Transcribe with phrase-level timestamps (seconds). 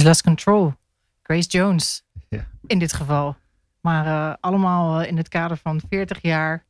[0.00, 0.74] She's Lost Control.
[1.22, 2.04] Grace Jones.
[2.28, 2.46] Ja.
[2.66, 3.36] In dit geval.
[3.80, 6.64] Maar eh, allemaal eh, in het kader van 40 jaar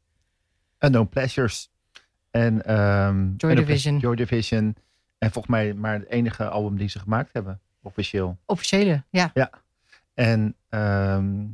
[0.78, 1.70] Unknown Pleasures.
[2.30, 3.98] En ehm, Joy Division.
[3.98, 4.76] Joy Division.
[5.18, 7.60] En volgens mij maar het enige album die ze gemaakt hebben.
[7.82, 8.38] Officieel.
[8.46, 9.04] officiële.
[9.10, 9.50] Ja,
[10.14, 11.46] En ehm,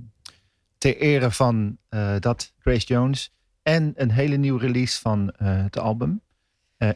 [0.78, 3.32] ter ere van eh, dat Grace Jones.
[3.62, 6.20] En een hele nieuwe release van het album.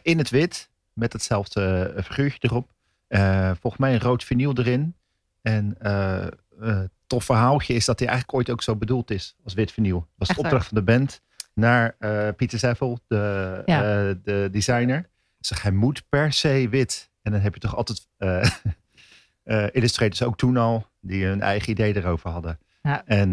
[0.02, 0.70] In het wit.
[0.92, 2.68] Met hetzelfde figuurtje erop.
[3.10, 4.94] Eh, volgens mij een rood vinyl erin.
[5.42, 6.26] En eh
[6.60, 9.36] eh, tof verhaaltje is dat hij eigenlijk ooit ook zo bedoeld is.
[9.44, 9.98] Als wit vinyl.
[9.98, 10.44] Dat was de waar?
[10.44, 11.20] opdracht van de band.
[11.54, 11.96] Naar
[12.36, 13.80] Pieter Zeffel, de, Ja.
[14.22, 15.08] de designer.
[15.38, 17.10] Zeg, hij moet per se wit.
[17.22, 18.06] En dan heb je toch altijd
[19.72, 20.86] illustrators ook toen al.
[21.00, 22.58] Die hun eigen idee erover hadden.
[22.82, 23.02] Ja.
[23.06, 23.32] En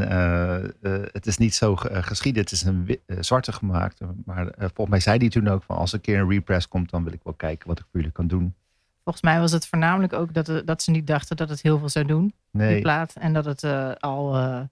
[1.11, 2.41] het is niet zo ge- eh, geschieden.
[2.41, 3.99] Het is een zwarte gemaakt.
[4.25, 6.89] Maar volgens mij zei hij toen ook van als er een keer een repress komt,
[6.89, 8.55] dan wil ik wel kijken wat ik voor jullie kan doen.
[9.07, 11.79] Volgens mij was het voornamelijk ook dat, eh, dat ze niet dachten dat het heel
[11.79, 12.21] veel zou doen,
[12.51, 13.13] die Nee, plaat.
[13.13, 14.31] En dat het eh, al...
[14.31, 14.69] maar-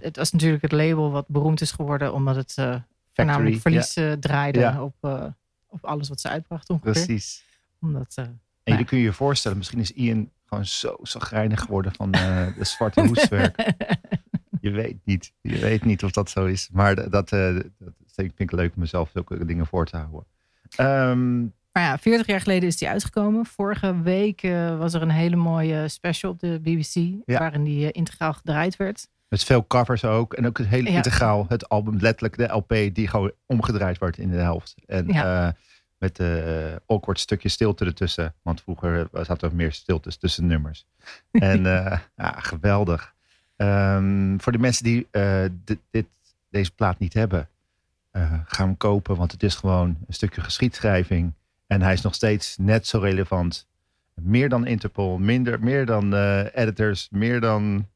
[0.00, 2.76] het was natuurlijk het label wat beroemd is geworden, omdat het eh,
[3.12, 4.94] voornamelijk Factory, verlies draaide op,
[5.66, 6.92] op alles wat ze uitbracht ongeveer.
[6.92, 7.44] precies.
[7.80, 12.10] Omdat, En jullie kun je je voorstellen, misschien is Ian gewoon zo zagrijnig geworden van
[12.10, 13.72] de zwarte hoeswerk.
[14.60, 15.32] Je weet niet.
[15.40, 16.68] Je weet niet of dat zo is.
[16.72, 17.28] Maar dat, dat
[18.06, 20.24] vind ik leuk om mezelf zulke dingen voor te houden.
[20.76, 21.44] Ehm,
[21.76, 23.46] Maar ja, 40 jaar geleden is die uitgekomen.
[23.46, 26.94] Vorige week eh, was er een hele mooie special op de BBC.
[27.26, 27.38] Ja.
[27.38, 29.08] Waarin die eh, integraal gedraaid werd.
[29.28, 30.34] met veel covers ook.
[30.34, 30.96] En ook het hele Ja.
[30.96, 31.46] integraal.
[31.48, 34.74] Het album, letterlijk de LP die gewoon omgedraaid wordt in de helft.
[34.86, 35.46] En Ja.
[35.46, 35.52] eh,
[35.98, 38.34] met de awkward stukje stilte ertussen.
[38.42, 40.86] Want vroeger zat er meer stiltes tussen nummers.
[41.30, 41.62] En
[42.16, 43.14] ja, geweldig.
[43.56, 45.06] Ehm, voor de mensen die
[45.64, 46.06] dit, dit,
[46.50, 47.48] deze plaat niet hebben.
[48.10, 49.16] eh, ga hem kopen.
[49.16, 51.32] Want het is gewoon een stukje geschiedschrijving.
[51.66, 53.66] En hij is nog steeds net zo relevant.
[54.14, 55.18] Meer dan Interpol.
[55.18, 57.08] Minder, meer dan eh, editors.
[57.10, 57.86] Meer dan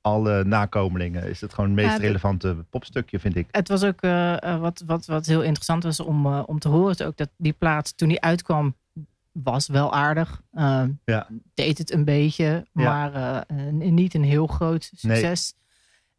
[0.00, 1.28] alle nakomelingen.
[1.28, 3.48] Is het gewoon het meest Ja, relevante popstukje, vind ik.
[3.50, 7.06] Het was ook eh, eh, wat, wat, wat heel interessant was om, om te horen.
[7.06, 8.74] Ook dat die plaat toen die uitkwam
[9.32, 10.42] was wel aardig.
[10.52, 11.26] Eh, Ja.
[11.54, 13.08] Deed het een beetje, Ja.
[13.10, 15.54] maar niet een heel groot succes.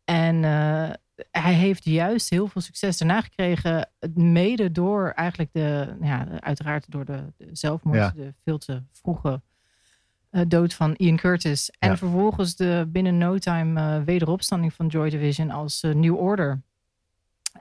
[0.06, 0.44] En
[1.32, 3.90] hij heeft juist heel veel succes daarna gekregen.
[4.14, 8.12] Mede door eigenlijk de, ja, uiteraard door de, de zelfmoord, Ja.
[8.16, 9.42] de veel te vroege
[10.30, 11.72] eh, dood van Ian Curtis.
[11.80, 11.98] En Ja.
[11.98, 16.62] vervolgens de binnen no time eh, wederopstanding van Joy Division als eh, New Order.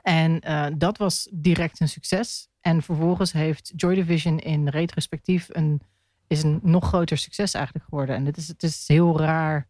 [0.01, 0.39] En
[0.77, 2.47] dat was direct een succes.
[2.61, 5.81] En vervolgens heeft Joy Division in retrospectief een,
[6.27, 8.15] is een nog groter succes eigenlijk geworden.
[8.15, 9.67] En het is, het is heel raar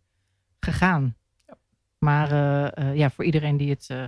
[0.59, 1.15] gegaan.
[2.03, 4.05] Maar eh, eh, ja, voor iedereen die, het, eh,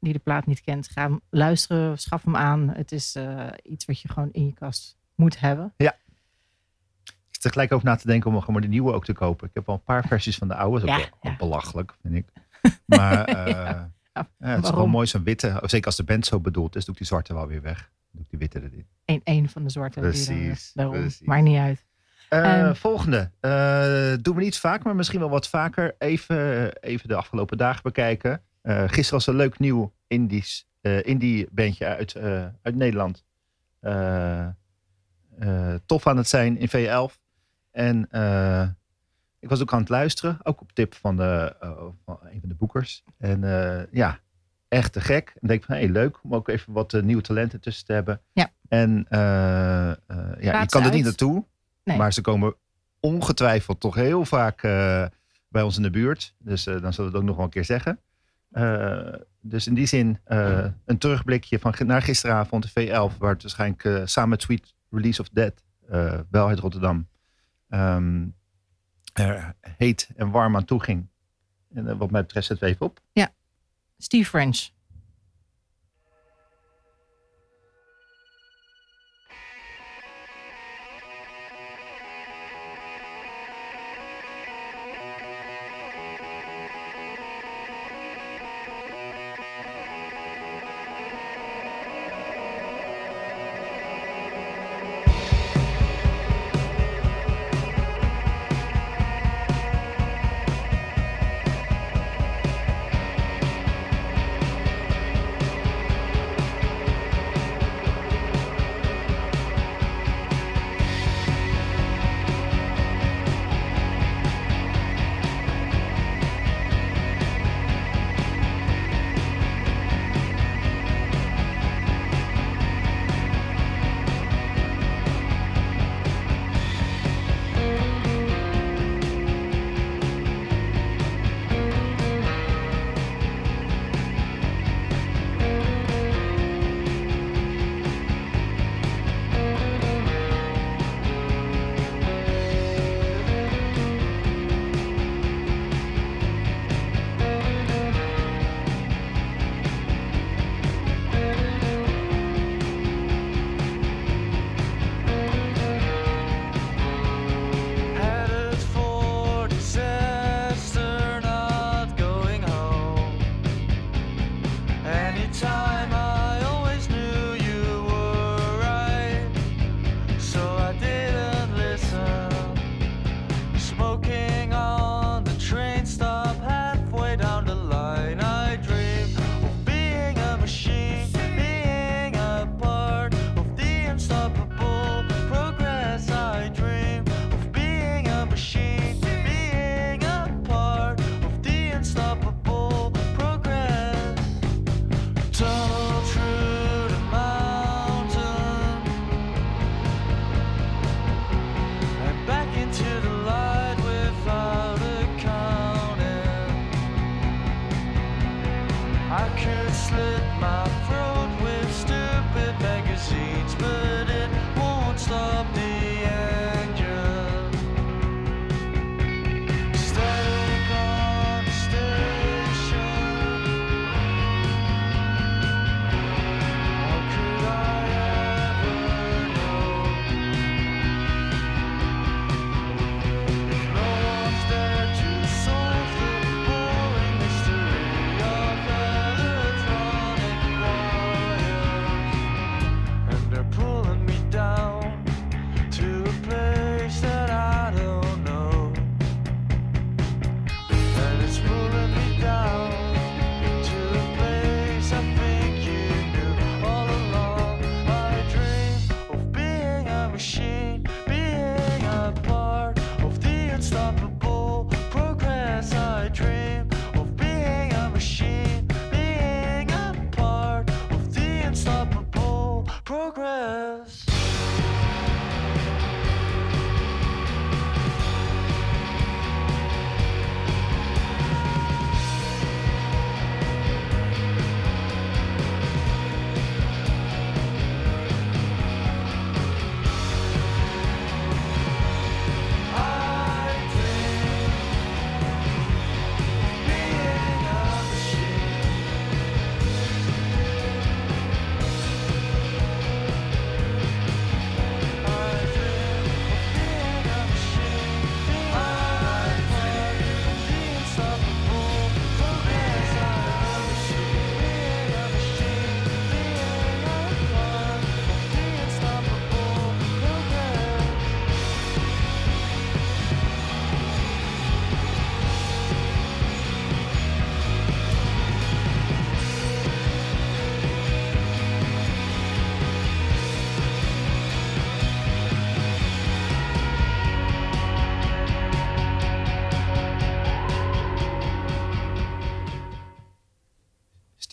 [0.00, 2.68] die de plaat niet kent, ga hem luisteren, schaf hem aan.
[2.68, 3.18] Het is
[3.62, 5.74] iets wat je gewoon in je kast moet hebben.
[5.76, 5.92] Ik
[7.30, 9.48] zit er gelijk over na te denken om gewoon de nieuwe ook te kopen.
[9.48, 10.86] Ik heb al een paar versies van de oude.
[10.86, 11.38] Dat is Ja, ook wel ja.
[11.38, 12.28] belachelijk, vind ik.
[12.86, 13.30] Maar
[14.12, 15.60] ja, het is gewoon mooi zo'n witte.
[15.62, 17.90] Zeker als de band zo bedoeld is, doe ik die zwarte wel weer weg.
[18.10, 18.86] Doe ik die witte erin.
[19.04, 20.00] Eén één van de zwarte.
[20.00, 20.94] die Precies, daarom.
[20.94, 21.26] precies.
[21.26, 21.84] Maakt niet uit.
[22.42, 22.74] Eh, Ehm.
[22.74, 23.30] volgende.
[23.40, 25.94] Eh, doen we niet vaak, maar misschien wel wat vaker.
[25.98, 28.42] Even, even de afgelopen dagen bekijken.
[28.62, 33.24] Eh, gisteren was een leuk nieuw Indisch, eh, indie bandje uit, eh, uit Nederland.
[33.80, 34.46] Eh,
[35.38, 37.18] eh, tof aan het zijn in V11.
[37.70, 38.68] En eh,
[39.38, 40.38] ik was ook aan het luisteren.
[40.42, 41.70] Ook op tip van, de, eh,
[42.04, 43.02] van een van de boekers.
[43.18, 44.18] En eh, ja,
[44.68, 45.32] echt te gek.
[45.40, 47.92] En denk van, hé, hey, leuk om ook even wat eh, nieuwe talenten tussen te
[47.92, 48.20] hebben.
[48.32, 48.50] Ja.
[48.68, 49.96] En eh, eh,
[50.40, 51.44] ja, je kan er niet naartoe.
[51.84, 51.96] Nee.
[51.96, 52.54] Maar ze komen
[53.00, 55.06] ongetwijfeld toch heel vaak eh,
[55.48, 56.34] bij ons in de buurt.
[56.38, 58.00] Dus eh, dan zullen we het ook nog wel een keer zeggen.
[58.50, 60.20] Eh, dus in die zin
[60.84, 65.28] een terugblikje van, naar gisteravond, de V11, waar het waarschijnlijk samen met Sweet Release of
[65.28, 65.64] Dead,
[66.30, 67.08] wel uit Rotterdam,
[67.68, 68.26] ehm,
[69.12, 71.08] er heet en warm aan toe ging.
[71.74, 73.00] En wat mij betreft zet we even op.
[73.98, 74.68] Steve French.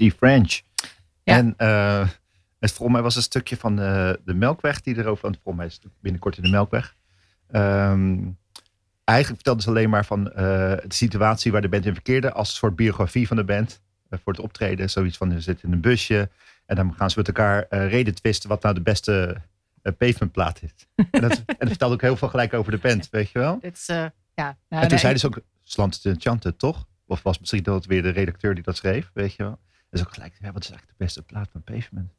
[0.02, 0.62] Steve French.
[1.24, 1.38] Ja.
[1.38, 2.08] En eh,
[2.60, 5.22] het, volgens mij was een stukje van de, de Melkweg die erover...
[5.22, 6.96] Want volgens mij is het binnenkort in de Melkweg.
[7.48, 8.20] Ehm,
[9.04, 10.36] eigenlijk vertelde ze alleen maar van eh,
[10.88, 12.34] de situatie waar de band in verkeerde...
[12.34, 14.90] als een soort biografie van de band eh, voor het optreden.
[14.90, 16.30] Zoiets van, ze zitten in een busje...
[16.66, 18.50] en dan gaan ze met elkaar eh, reden twisten...
[18.50, 19.42] wat nou de beste
[19.98, 20.88] pavementplaat is.
[21.12, 23.60] en, dat, en dat vertelde ook heel veel gelijk over de band, weet je wel?
[24.34, 26.86] Ja, nou, En toen nee, zeiden ze ook Slant Chante, toch?
[27.06, 29.60] Of was misschien dat weer de redacteur die dat schreef, weet je wel?
[29.92, 32.12] Dus ook gelijk, ja, wat is eigenlijk de beste plaat van Pavement?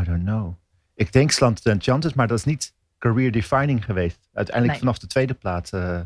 [0.00, 0.54] I don't know.
[0.94, 4.28] Ik denk Slant Chanted, maar dat is niet career defining geweest.
[4.32, 4.78] Uiteindelijk Nee.
[4.78, 6.00] vanaf de tweede plaat eh,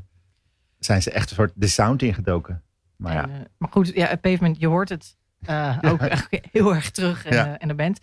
[0.79, 2.63] zijn ze echt een soort de sound ingedoken.
[2.97, 6.01] Maar ja, eh, maar goed, ja, pavement, je hoort het eh, ook
[6.53, 7.59] heel erg terug in, Ja.
[7.59, 8.01] in de band.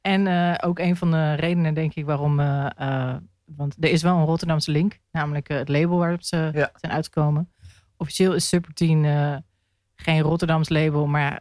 [0.00, 2.36] En ook een van de redenen, denk ik, waarom.
[3.44, 6.70] want er is wel een Rotterdamse link, namelijk het label waarop ze Ja.
[6.74, 7.52] zijn uitgekomen.
[7.96, 9.44] Officieel is Subroutine
[9.94, 11.40] geen Rotterdams label, maar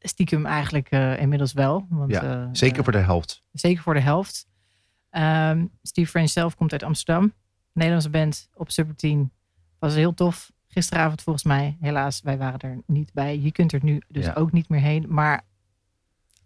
[0.00, 1.86] stiekem eigenlijk eh, inmiddels wel.
[1.90, 3.42] Want, Ja, eh, zeker eh, voor de helft.
[3.52, 4.48] zeker voor de helft.
[5.10, 7.32] Ehm, Steve French zelf komt uit Amsterdam.
[7.72, 9.28] Nederlandse band op Subroutine.
[9.78, 10.50] Was heel tof.
[10.68, 11.76] Gisteravond volgens mij.
[11.80, 13.38] Helaas, wij waren er niet bij.
[13.38, 14.32] Je kunt er nu dus Ja.
[14.32, 15.06] ook niet meer heen.
[15.08, 15.42] Maar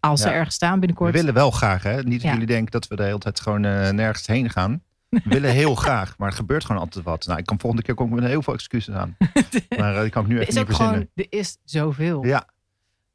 [0.00, 0.34] als ze Ja.
[0.34, 1.12] ergens staan We binnenkort.
[1.12, 2.02] willen wel graag, hè?
[2.02, 2.30] Niet dat Ja.
[2.32, 4.82] jullie denken dat we de hele tijd gewoon eh, nergens heen gaan.
[5.08, 7.26] We willen heel graag, maar er gebeurt gewoon altijd wat.
[7.26, 9.16] Nou, ik kan volgende keer kom ik met heel veel excuses aan.
[9.78, 11.10] Maar eh, die kan ik nu is niet ook gewoon, verzinnen.
[11.14, 12.24] er is zoveel.
[12.26, 12.48] Ja.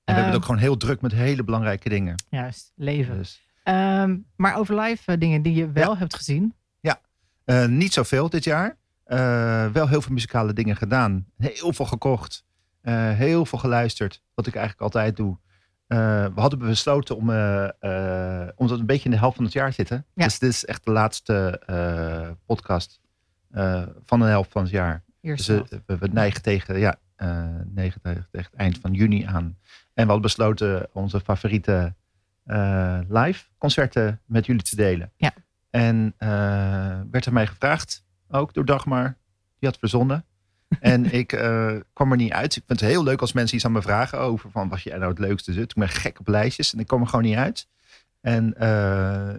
[0.09, 2.15] En we hebben het Ehm, ook gewoon heel druk met hele belangrijke dingen.
[2.29, 3.17] Juist, leven.
[3.17, 6.53] Dus, Ehm, maar over live eh, dingen die je wel hebt gezien.
[7.45, 8.77] eh, niet zoveel dit jaar.
[9.03, 9.17] Eh,
[9.67, 11.25] wel heel veel muzikale dingen gedaan.
[11.37, 12.43] Heel veel gekocht.
[12.81, 14.21] Eh, heel veel geluisterd.
[14.33, 15.37] Wat ik eigenlijk altijd doe.
[15.87, 17.63] Eh, we hadden besloten om, eh,
[18.43, 20.05] eh, omdat we een beetje in de helft van het jaar zitten.
[20.13, 20.23] Ja.
[20.23, 22.99] Dus dit is echt de laatste eh, podcast
[23.51, 25.03] eh, van de helft van het jaar.
[25.21, 29.23] Eerst Dus eh, we, we neigen tegen, ja, eh, tegen, tegen het eind van juni
[29.23, 29.57] aan.
[29.99, 31.93] En we hadden besloten onze favoriete
[32.43, 35.11] eh, live concerten met jullie te delen.
[35.15, 35.33] Ja.
[35.69, 36.29] En eh,
[37.11, 39.17] werd er mij gevraagd, ook door Dagmar,
[39.59, 40.25] die had verzonnen.
[40.79, 42.55] En ik eh, kwam er niet uit.
[42.55, 44.89] Ik vind het heel leuk als mensen iets aan me vragen over van was je
[44.89, 45.69] nou het leukste zit.
[45.71, 47.67] Ik ben gek op lijstjes en ik kwam er gewoon niet uit.
[48.21, 48.47] En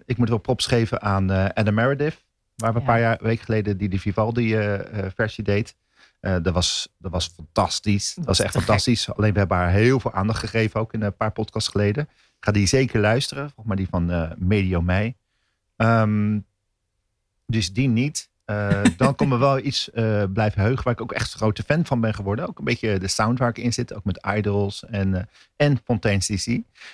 [0.07, 2.25] ik moet wel props geven aan Adam Meredith,
[2.57, 5.77] waar we een paar jaar, weken geleden die de Vivaldi-versie deed.
[6.21, 8.15] Eh, dat, was, dat was fantastisch.
[8.15, 9.13] Dat was echt fantastisch.
[9.13, 12.03] Alleen we hebben haar heel veel aandacht gegeven, ook in een paar podcasts geleden.
[12.13, 13.43] Ik ga die zeker luisteren.
[13.45, 15.15] Volgens mij die van eh Medio Mei.
[15.77, 16.39] Ehm,
[17.47, 18.29] dus die niet.
[18.45, 19.91] Eh, dan komt er wel iets
[20.33, 22.49] blijven heugen waar ik ook echt een grote fan van ben geworden.
[22.49, 23.95] Ook een beetje de sound waar ik in zit.
[23.95, 26.45] Ook met Idols en, en Fontaine's DC.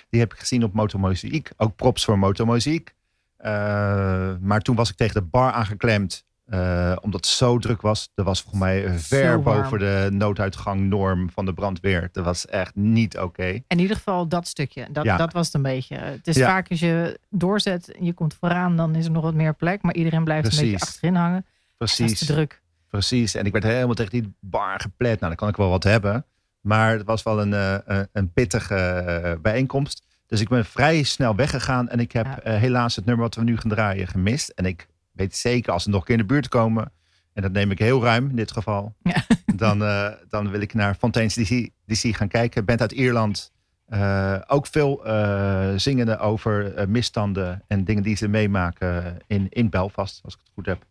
[0.09, 1.51] Die heb ik gezien op Motomuziek.
[1.57, 2.95] Ook props voor Motomuziek.
[3.37, 6.25] Eh maar toen was ik tegen de bar aangeklemd.
[6.47, 8.09] Eh, omdat het zo druk was.
[8.15, 12.09] Dat was volgens mij ver boven de nooduitgangnorm van de brandweer.
[12.11, 13.61] Dat was echt niet oké.
[13.67, 14.87] In ieder geval dat stukje.
[14.91, 15.17] Dat, Ja.
[15.17, 15.95] dat was het een beetje.
[15.97, 16.45] Het is Ja.
[16.47, 19.81] vaak als je doorzet en je komt vooraan, dan is er nog wat meer plek.
[19.81, 20.87] Maar iedereen blijft een beetje Precies.
[20.87, 21.45] achterin hangen.
[21.77, 22.19] Dat is Precies.
[22.19, 22.61] te druk.
[22.89, 23.35] Precies.
[23.35, 25.15] En ik werd helemaal tegen die bar geplet.
[25.19, 26.25] Nou, dan kan ik wel wat hebben.
[26.61, 30.05] Maar het was wel een, eh, een- pittige eh, bijeenkomst.
[30.27, 31.89] Dus ik ben vrij snel weggegaan.
[31.89, 32.51] En ik heb Ja.
[32.51, 34.49] helaas het nummer wat we nu gaan draaien gemist.
[34.49, 36.91] En ik weet zeker als ze nog een keer in de buurt komen.
[37.33, 38.95] En dat neem ik heel ruim in dit geval.
[39.01, 39.23] Ja.
[39.55, 42.65] Dan, eh, dan wil ik naar Fontaine's DC, DC gaan kijken.
[42.65, 43.51] Bent uit Ierland.
[43.85, 50.19] Eh, ook veel eh, zingende over misstanden en dingen die ze meemaken in, in Belfast,
[50.23, 50.85] als ik het goed heb.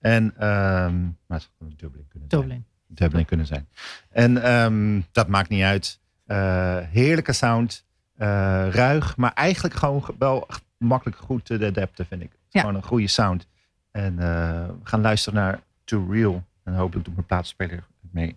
[0.00, 2.40] En, ehm, maar het zou Dublin kunnen zijn.
[2.42, 2.64] Dublin.
[2.86, 3.68] Dublin kunnen zijn.
[4.10, 6.00] En ehm, dat maakt niet uit.
[6.90, 7.84] Heerlijke sound.
[8.70, 10.46] ruig, maar eigenlijk gewoon ge- wel
[10.78, 12.30] makkelijk goed te adapten, vind ik.
[12.48, 12.60] Ja.
[12.60, 13.46] Gewoon een goede sound.
[13.96, 16.44] En eh, we gaan luisteren naar Too Real.
[16.62, 18.36] En hopelijk doet mijn plaatspeler het mee.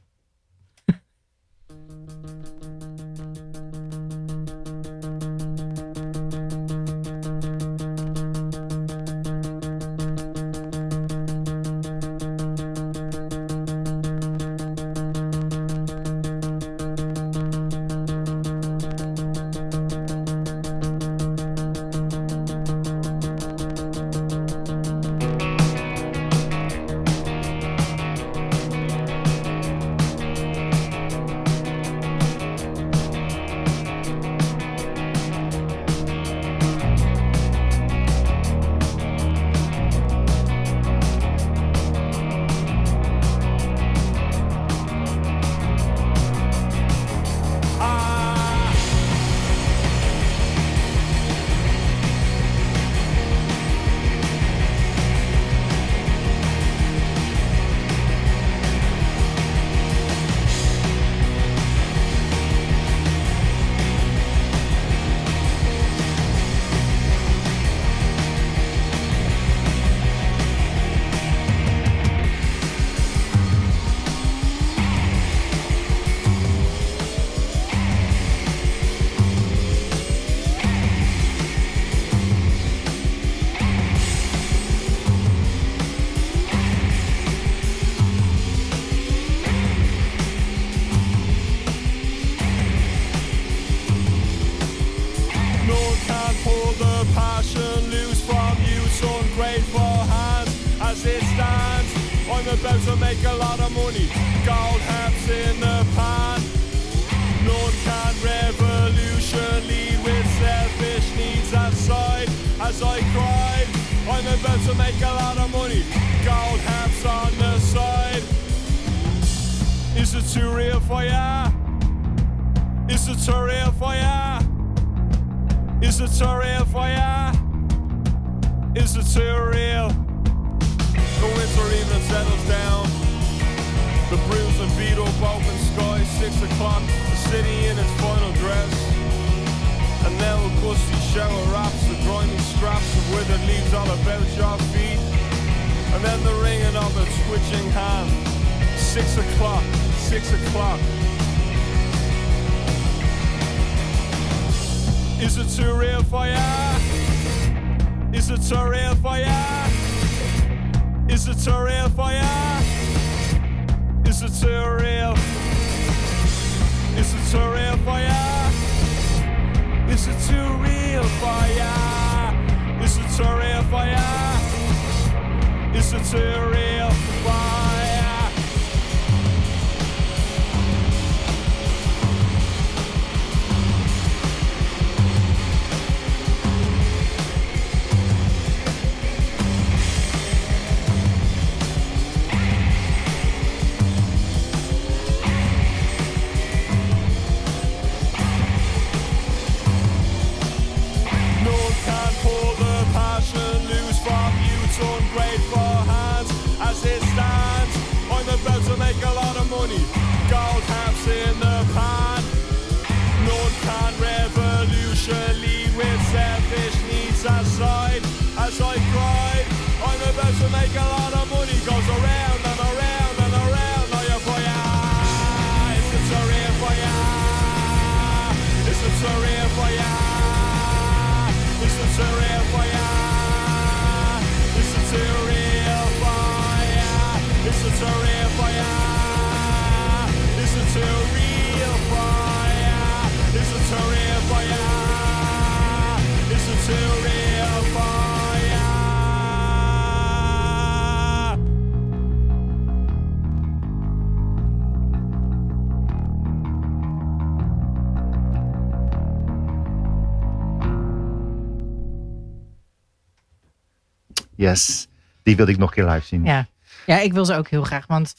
[264.49, 264.87] Yes,
[265.23, 266.23] die wilde ik nog een keer live zien.
[266.25, 266.47] Ja.
[266.85, 267.87] ja, ik wil ze ook heel graag.
[267.87, 268.15] Want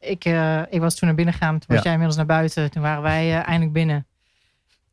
[0.00, 1.58] ik, eh, ik was toen naar binnen gegaan.
[1.58, 1.82] Toen was Ja.
[1.82, 2.70] jij inmiddels naar buiten.
[2.70, 4.06] Toen waren wij eh, eindelijk binnen.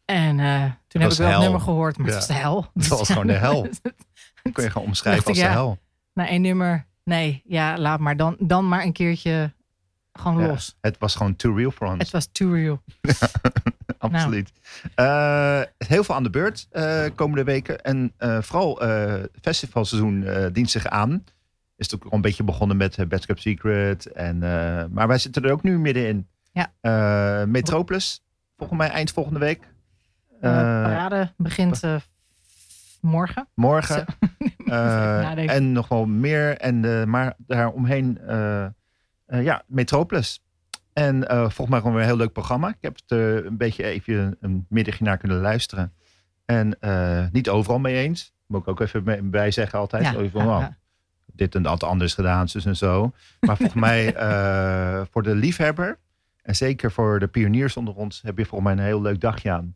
[0.05, 1.97] En eh, toen heb ik wel het nummer gehoord.
[1.97, 2.13] Maar Ja.
[2.15, 2.69] het was de hel.
[2.73, 3.61] Het was gewoon de hel.
[4.43, 5.55] Dat kun je gewoon omschrijven als ik, de ja.
[5.55, 5.77] hel.
[6.13, 6.85] Na één nummer.
[7.03, 8.17] Nee, ja, laat maar.
[8.17, 9.53] Dan, dan maar een keertje
[10.19, 10.77] gewoon Ja, los.
[10.81, 11.97] het was gewoon too real for ons.
[11.97, 12.81] Het was too real.
[13.97, 14.51] Absoluut.
[14.95, 17.81] Eh, heel veel aan de beurt eh, komende weken.
[17.81, 21.11] En eh, vooral het festivalseizoen dient zich aan.
[21.77, 24.05] Is natuurlijk al een beetje begonnen met Bad Cup Secret.
[24.05, 24.39] En,
[24.91, 26.27] maar wij zitten er ook nu middenin.
[26.51, 27.45] Ja.
[27.45, 28.23] Metropolis,
[28.57, 29.67] volgens mij eind volgende week.
[30.41, 31.81] Eh, parade begint
[33.01, 33.47] morgen.
[33.53, 34.05] morgen.
[34.65, 36.57] En nog wel meer.
[36.57, 38.19] En, maar daaromheen,
[39.27, 40.43] ja, Metropolis.
[40.93, 42.69] En eh, volgens mij gewoon weer een heel leuk programma.
[42.69, 45.93] Ik heb het eh, een beetje even een middagje naar kunnen luisteren.
[46.45, 48.33] En eh, niet overal mee eens.
[48.47, 50.03] Moet ik ook even bij zeggen altijd.
[50.03, 50.77] Ja, van, oh, ja.
[51.33, 53.11] Dit en dat anders gedaan, zus en zo.
[53.39, 55.97] Maar volgens mij eh, voor de liefhebber.
[56.41, 58.21] En zeker voor de pioniers onder ons.
[58.21, 59.75] Heb je volgens mij een heel leuk dagje aan.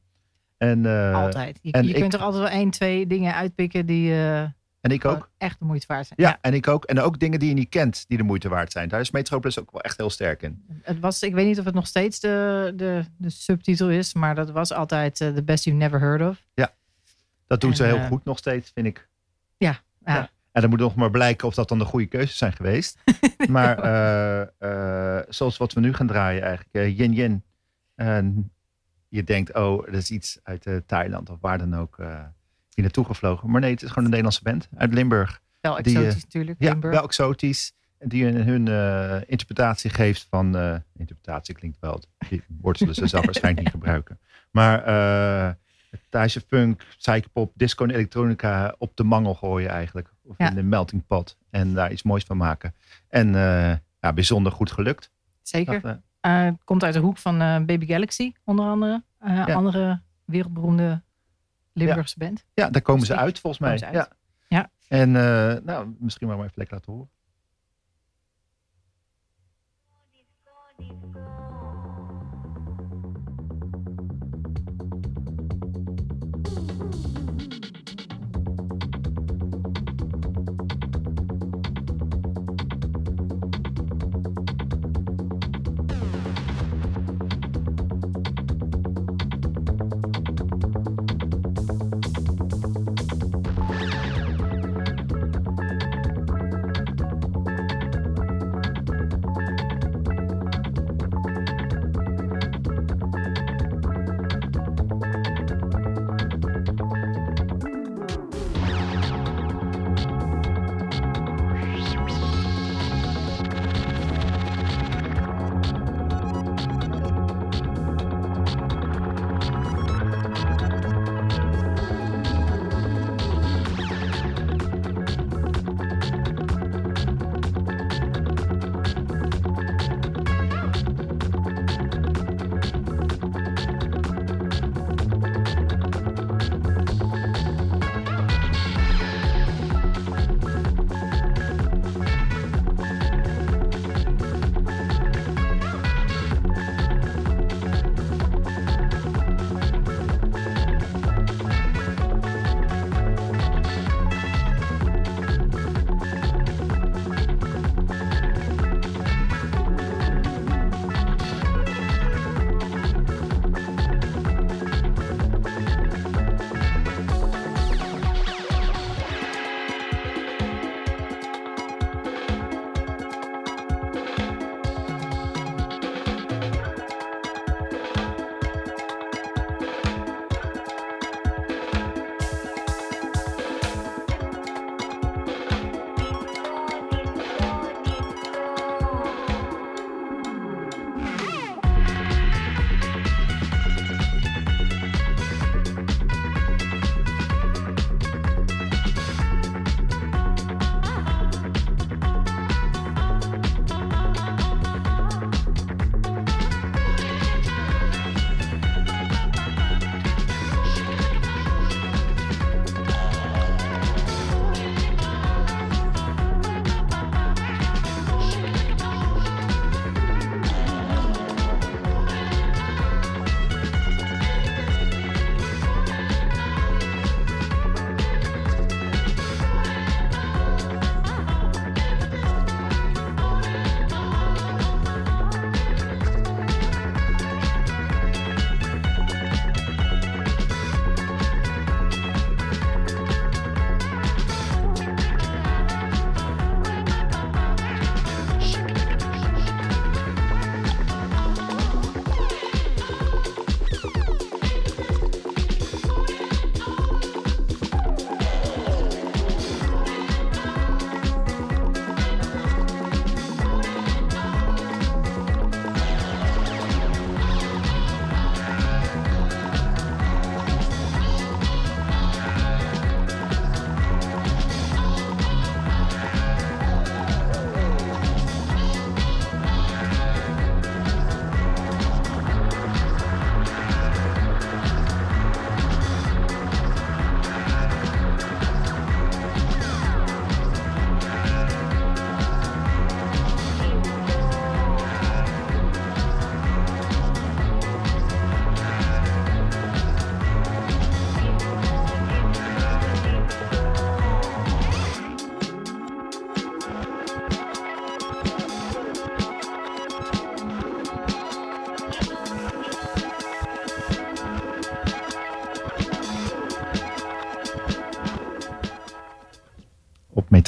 [0.57, 1.59] En, eh, Altijd.
[1.62, 4.43] Je, en je ik- kunt er altijd wel één, twee dingen uitpikken die eh,
[4.81, 5.29] en ik ook.
[5.37, 6.21] echt de moeite waard zijn.
[6.21, 6.85] Ja, en ik ook.
[6.85, 8.89] En ook dingen die je niet kent, die de moeite waard zijn.
[8.89, 10.63] Daar is Metropolis ook wel echt heel sterk in.
[10.81, 14.35] Het was, ik weet niet of het nog steeds de, de, de subtitel is, maar
[14.35, 16.45] dat was altijd eh, The Best You Never Heard of.
[17.47, 19.09] Dat doen En, ze heel eh, goed nog steeds, vind ik.
[19.57, 20.29] Ja, Ja.
[20.51, 22.97] En dan moet nog maar blijken of dat dan de goede keuzes zijn geweest.
[23.49, 26.97] maar eh, zoals wat we nu gaan draaien eigenlijk.
[26.97, 27.43] Yin Yin.
[27.95, 28.51] En
[29.07, 31.97] je denkt, oh, dat is iets uit Thailand of waar dan ook.
[32.79, 33.49] Hier naartoe gevlogen.
[33.51, 35.41] Maar nee, het is gewoon een Nederlandse band uit Limburg.
[35.61, 36.55] wel Die, eh, exotisch natuurlijk.
[36.59, 36.93] Ja, Limburg.
[36.95, 37.73] wel exotisch.
[37.99, 40.55] Die hun, hun eh, interpretatie geeft van...
[40.57, 42.03] eh, interpretatie klinkt wel...
[42.29, 44.19] Die woord zullen ze zelf waarschijnlijk niet gebruiken.
[44.51, 44.83] Maar
[46.09, 50.13] Thaise funk, psychopop, disco en elektronica op de mangel gooien eigenlijk.
[50.23, 50.49] Of Ja.
[50.49, 51.37] in de melting pot.
[51.49, 52.73] En daar iets moois van maken.
[53.07, 53.31] En
[53.99, 55.11] ja, bijzonder goed gelukt.
[55.41, 55.81] Zeker.
[55.81, 59.03] Dat, het komt uit de hoek van Baby Galaxy, onder andere.
[59.25, 59.43] Ja.
[59.45, 61.01] Andere wereldberoemde
[61.85, 62.45] Limburgse band.
[62.53, 63.25] ja, daar komen ze Muziek.
[63.27, 63.77] uit volgens mij.
[63.77, 63.95] Ze uit.
[63.95, 64.09] Ja.
[64.47, 64.71] Ja.
[64.87, 67.09] En eh, nou, misschien maar even lekker laten horen.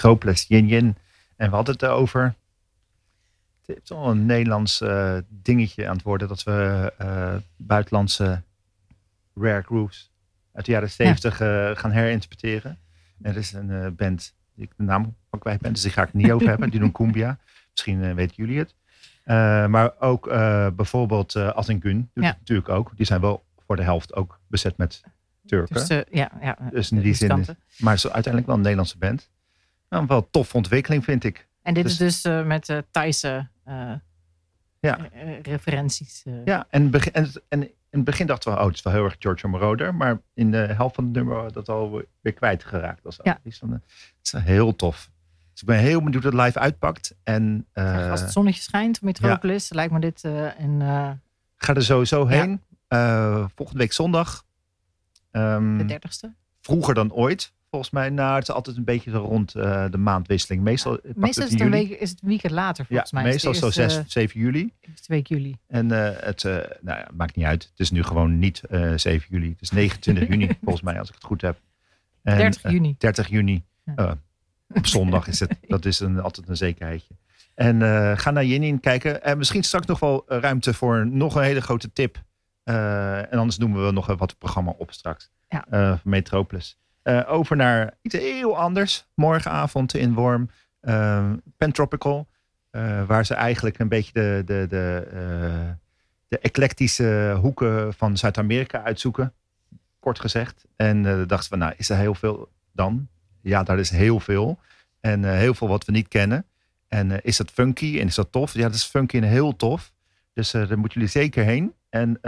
[0.02, 0.96] Metropolis, Yin Yin.
[1.36, 2.36] En we hadden het over...
[3.66, 6.28] Het is al een Nederlands eh, dingetje aan het worden...
[6.28, 8.42] dat we eh, buitenlandse
[9.36, 10.12] rare grooves
[10.54, 12.78] uit de jaren 70 eh, gaan herinterpreteren.
[13.22, 16.04] En er is een band, die ik de naam van kwijt ben, dus die ga
[16.04, 16.70] ik niet over hebben.
[16.70, 17.38] Die doen cumbia.
[17.72, 18.76] Misschien weten jullie het.
[19.70, 20.28] Maar ook
[20.76, 22.30] bijvoorbeeld uh, Attengun doet Ja.
[22.30, 22.92] het natuurlijk ook.
[22.96, 25.04] Die zijn wel voor de helft ook bezet met
[25.46, 25.76] Turken.
[25.76, 27.46] Dus, ja, ja, Dus in die zin.
[27.78, 29.30] Maar het is uiteindelijk wel een Nederlandse band.
[29.92, 31.48] Nou, wel een toffe ontwikkeling vind ik.
[31.62, 33.92] En dit Dus- is dus eh, met eh Thaise eh,
[34.80, 34.98] Ja.
[35.42, 36.24] referenties.
[36.46, 39.16] Ja, en, en, en in het begin dachten we, oh, het is wel heel erg
[39.20, 39.96] George Moroder.
[39.96, 43.04] Maar in de helft van het nummer dat al weer kwijtgeraakt.
[43.04, 43.40] Dat is, Ja.
[43.44, 43.62] het
[44.24, 45.10] is heel tof.
[45.52, 47.16] Dus ik ben heel benieuwd hoe het live uitpakt.
[47.24, 51.12] En Als het zonnetje schijnt, Metropolis, lijkt me dit een, eh,
[51.56, 52.42] ga er sowieso Ja.
[52.42, 52.62] heen.
[53.56, 54.46] Volgende week zondag.
[55.32, 56.34] Ehm, de dertigste.
[56.62, 57.54] vroeger dan ooit.
[57.72, 60.64] Volgens mij, nou, het is altijd een beetje rond eh, de maandwisseling.
[60.64, 63.32] Meestal, het is het, een week, is het een weekend later volgens ja, mij.
[63.32, 64.60] meestal is zo de 6, eerste, 7 juli.
[64.60, 65.58] eh, eerste week juli.
[65.68, 67.64] En eh, het uh, nou ja, maakt niet uit.
[67.64, 69.50] Het is nu gewoon niet uh, 7 juli.
[69.50, 71.60] Het is 29 juni, volgens mij, als ik het goed heb.
[72.24, 72.90] En, 30 juni.
[72.90, 73.64] Uh, 30 juni.
[73.96, 74.18] Ja.
[74.68, 75.58] op zondag is het.
[75.68, 77.16] Dat is een, altijd een zekerheidje.
[77.56, 77.82] En
[78.18, 79.24] ga naar Jinin kijken.
[79.24, 82.24] En misschien straks nog wel ruimte voor nog een hele grote tip.
[82.64, 85.32] En anders doen we nog wat programma op straks.
[85.50, 86.00] Ja.
[86.04, 86.80] Metropolis.
[87.04, 89.06] Uh, over naar iets heel anders.
[89.16, 90.50] Morgenavond in Worm.
[90.82, 92.28] Uh, Pentropical.
[92.72, 95.70] Uh, waar ze eigenlijk een beetje de, de, de, uh,
[96.28, 99.34] de eclectische hoeken van Zuid-Amerika uitzoeken.
[100.00, 100.66] Kort gezegd.
[100.76, 103.08] En uh, dachten we, nou, is er heel veel dan?
[103.42, 104.60] Ja, daar is heel veel.
[105.00, 106.46] En heel veel wat we niet kennen.
[106.88, 108.54] En is dat funky en is dat tof?
[108.54, 109.94] Ja, dat is funky en heel tof.
[110.42, 111.74] Dus uh, daar moeten jullie zeker heen.
[111.90, 112.22] En uh,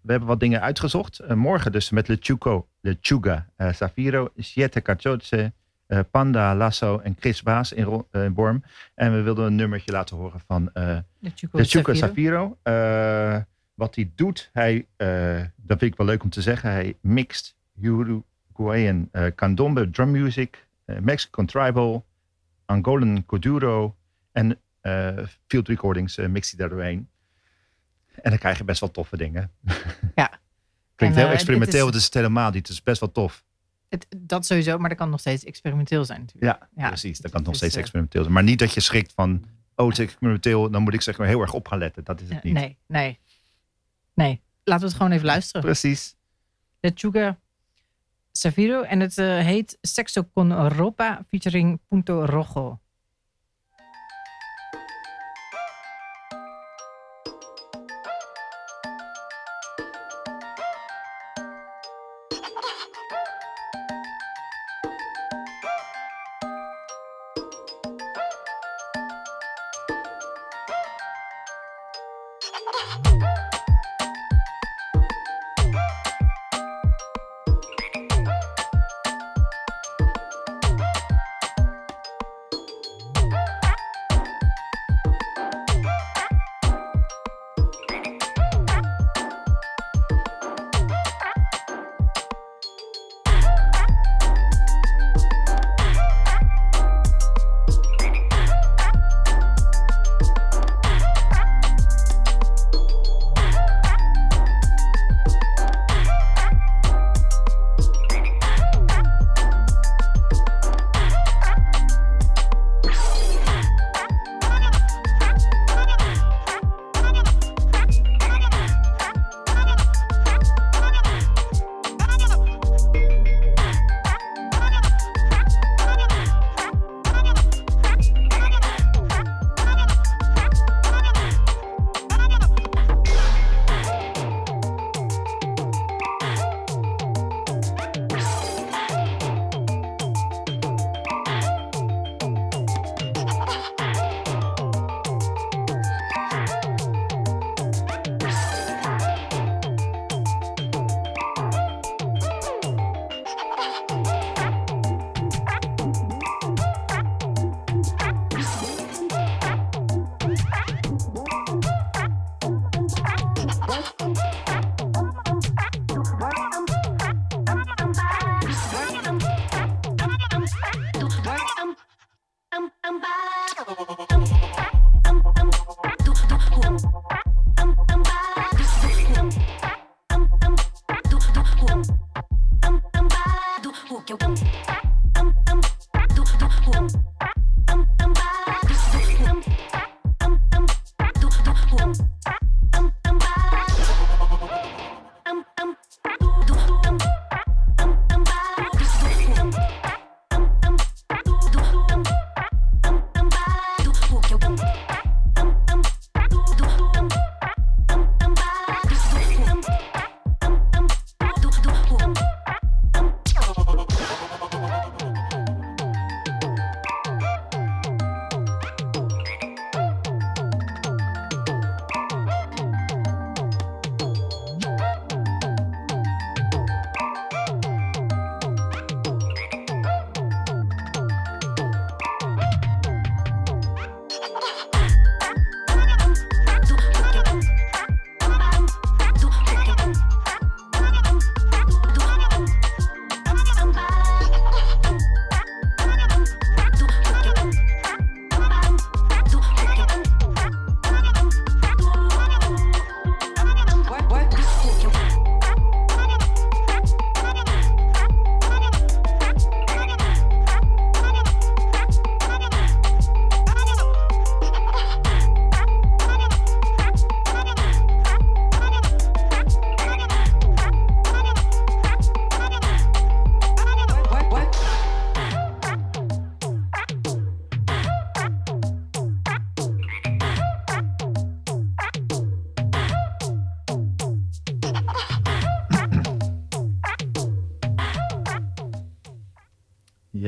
[0.00, 1.20] we hebben wat dingen uitgezocht.
[1.20, 5.52] Uh, morgen dus met Lechuco, Lechuga, Safiro, Siete Cachoce,
[6.10, 8.62] Panda, Lasso en Chris Baas in, in Borm.
[8.94, 10.98] En we wilden een nummertje laten horen van uh,
[11.52, 12.58] Lechuga Safiro.
[13.74, 14.86] Wat hij doet, hij,
[15.56, 20.66] dat vind ik wel leuk om te zeggen, hij mixt Uruguayan uh, candombe drum music,
[21.00, 22.04] Mexican tribal,
[22.64, 23.96] Angolan Kuduro
[24.32, 27.08] en uh, field recordings uh, mixt hij daar doorheen.
[28.14, 29.50] En dan krijg je best wel toffe dingen.
[30.14, 30.30] Ja.
[30.96, 32.66] Klinkt en, heel experimenteel, is, het is het helemaal niet.
[32.66, 33.44] Het is best wel tof.
[33.88, 36.58] Het, dat sowieso, maar dat kan nog steeds experimenteel zijn natuurlijk.
[36.60, 37.18] Ja, ja precies.
[37.18, 38.34] Dat kan nog steeds experimenteel zijn.
[38.34, 39.44] Maar niet dat je schrikt van,
[39.76, 42.04] oh het is experimenteel, dan moet ik zeg maar heel erg op gaan letten.
[42.04, 42.54] Dat is het niet.
[42.54, 43.18] Nee, nee.
[44.14, 45.62] Nee, laten we het gewoon even luisteren.
[45.62, 46.16] Precies.
[46.80, 47.38] De Chuga
[48.32, 52.80] Saviro en het uh, heet Sexo con Ropa featuring Punto Rojo.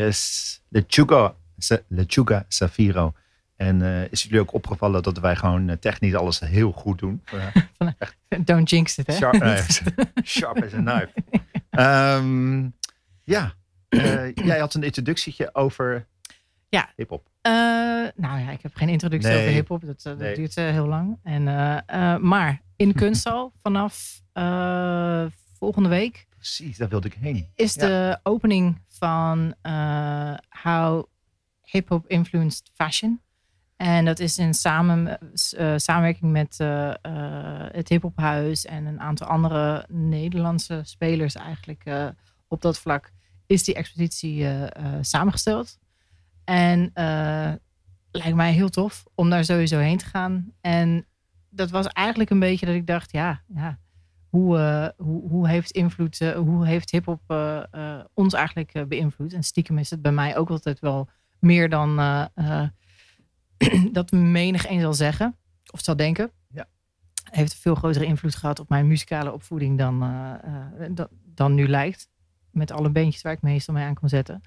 [0.05, 0.63] Yes.
[0.69, 1.35] Lechuga,
[1.89, 3.13] Lechuga Safiro.
[3.57, 7.23] En eh, is jullie ook opgevallen dat wij gewoon eh, technisch alles heel goed doen?
[7.79, 7.89] Eh,
[8.45, 9.13] Don't jinx it, hè?
[9.15, 9.43] sharp,
[10.25, 11.09] sharp as a knife.
[11.71, 12.69] Ehm,
[13.25, 13.55] ja,
[13.89, 16.07] Eh, jij had een introductietje over
[16.69, 16.91] Ja.
[16.97, 17.27] hip-hop.
[17.41, 17.53] Eh,
[18.15, 19.41] nou ja, ik heb geen introductie Nee.
[19.41, 19.81] over hip-hop.
[19.87, 20.35] Dat, eh, dat Nee.
[20.35, 21.19] duurt eh, heel lang.
[21.23, 21.79] En, eh,
[22.15, 25.25] eh, maar in Kunsthal vanaf eh,
[25.59, 27.51] volgende week Precies, daar wilde ik heen.
[27.55, 27.87] is Ja.
[27.87, 31.05] de opening van eh, How
[31.63, 33.21] Hip-Hop Influenced Fashion.
[33.77, 35.19] En dat is in samen,
[35.51, 36.93] eh, samenwerking met eh,
[37.73, 41.85] het Hip-Hop Huis en een aantal andere Nederlandse spelers eigenlijk
[42.49, 43.13] op dat vlak.
[43.47, 44.47] Is die expositie
[45.01, 45.79] samengesteld.
[46.45, 46.91] En
[48.11, 50.53] lijkt mij heel tof om daar sowieso heen te gaan.
[50.61, 51.07] En
[51.49, 53.79] dat was eigenlijk een beetje dat ik dacht, ja, ja
[54.35, 59.33] hoe, eh, hoe, hoe heeft invloed, eh, hoe heeft hip-hop eh, ons eigenlijk beïnvloed?
[59.33, 61.09] En stiekem is het bij mij ook altijd wel
[61.39, 61.97] meer dan
[63.93, 65.37] dat menig een zal zeggen
[65.71, 66.31] of zal denken.
[66.49, 66.67] Ja.
[67.31, 69.99] Heeft een veel grotere invloed gehad op mijn muzikale opvoeding dan,
[70.91, 72.09] dan, dan nu lijkt.
[72.51, 74.41] Met alle beentjes waar ik meestal mee aan kon zetten.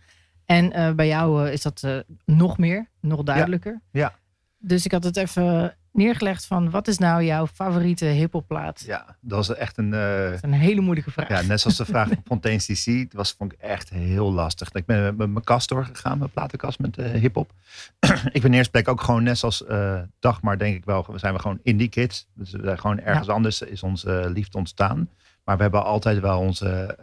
[0.46, 3.82] En bij jou is dat nog meer, nog duidelijker.
[3.92, 4.14] Ja.
[4.58, 8.84] Dus ik had het even neergelegd van wat is nou jouw favoriete hiphopplaat?
[8.86, 9.94] Ja, dat was echt een...
[9.94, 11.28] eh, is een hele moeilijke vraag.
[11.30, 12.86] ja, net zoals de vraag van Fontaine's DC.
[12.86, 14.72] Dat was, vond ik echt heel lastig.
[14.72, 17.52] Ik ben met mijn kast doorgegaan, mijn platenkast met eh hip-hop.
[18.32, 21.06] ik ben eerst plek ook gewoon net zoals eh Dagmar, denk ik wel.
[21.12, 22.28] We zijn we gewoon indie kids.
[22.34, 25.10] Dus we zijn gewoon ergens anders is onze liefde ontstaan.
[25.44, 26.98] Maar we hebben altijd wel onze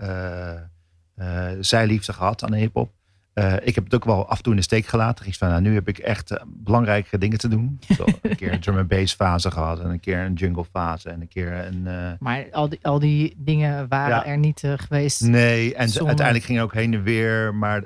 [1.61, 2.93] zijliefde gehad aan de hip-hop.
[3.35, 5.27] Eh, ik heb het ook wel af en toe in de steek gelaten.
[5.27, 7.79] Ik van, nou, nu heb ik echt eh, belangrijke dingen te doen.
[7.97, 9.81] Zo, een keer een drum and bass fase gehad.
[9.81, 11.11] En een keer een jungle fase.
[11.11, 11.87] En een keer een...
[11.87, 14.27] eh, Maar al die, al die dingen waren Ja.
[14.27, 15.21] er niet geweest.
[15.21, 17.55] Nee, en uiteindelijk ging het ook heen en weer.
[17.55, 17.83] Maar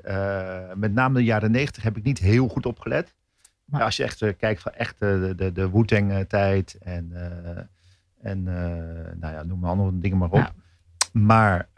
[0.74, 3.14] met name de jaren negentig heb ik niet heel goed opgelet.
[3.64, 6.76] Maar- Ja, als je echt kijkt van echt de, de, de Wu-Tang tijd.
[6.82, 7.12] En,
[8.22, 8.42] en
[9.18, 10.34] nou ja, noem maar andere dingen maar op.
[10.36, 10.52] Ja.
[11.12, 11.68] Maar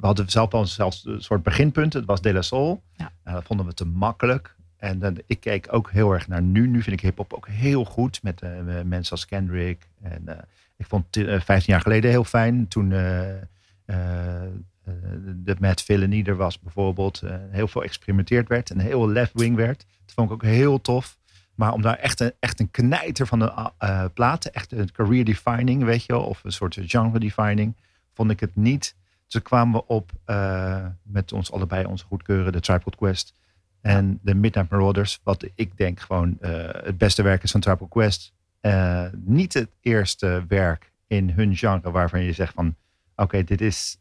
[0.00, 1.92] we hadden zelf al zelfs een soort beginpunt.
[1.92, 2.82] Het was De La Soul.
[2.96, 3.12] Ja.
[3.24, 4.54] Nou, dat vonden we te makkelijk.
[4.76, 6.66] En dan, ik keek ook heel erg naar nu.
[6.68, 8.22] Nu vind ik hip-hop ook heel goed.
[8.22, 8.50] Met eh,
[8.84, 9.88] mensen als Kendrick.
[10.02, 10.42] En eh,
[10.76, 12.68] ik vond het eh, 15 jaar geleden heel fijn.
[12.68, 13.42] Toen eh, eh,
[13.84, 14.92] eh,
[15.36, 17.22] de Matt Villainy er was bijvoorbeeld.
[17.22, 18.70] eh, heel veel geëxperimenteerd werd.
[18.70, 19.78] En heel left-wing werd.
[20.04, 21.16] Dat vond ik ook heel tof.
[21.54, 24.52] Maar om daar echt een, echt een knijter van de eh platen.
[24.54, 26.22] Echt een career defining, weet je wel.
[26.24, 27.76] Of een soort genre defining.
[28.14, 28.94] Vond ik het niet.
[29.34, 32.52] Dus kwamen we op eh, met ons allebei onze goedkeuren.
[32.52, 33.34] De Called Quest.
[33.80, 35.20] En de Midnight Marauders.
[35.22, 38.32] Wat ik denk gewoon eh, het beste werk is van Called Quest.
[38.60, 42.74] Eh, niet het eerste werk in hun genre waarvan je zegt van...
[43.16, 43.98] Oké, dit is...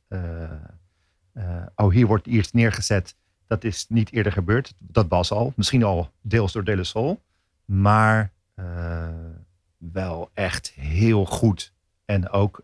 [1.76, 3.16] oh, hier wordt iets neergezet.
[3.48, 4.74] Dat is niet eerder gebeurd.
[4.78, 5.54] Dat was al.
[5.56, 7.22] Misschien al deels door De La Soul.
[7.66, 8.32] Maar
[9.78, 11.74] wel echt heel goed.
[12.06, 12.64] En ook...